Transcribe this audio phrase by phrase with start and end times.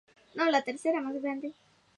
[0.31, 1.53] Tipo de tracción opcional.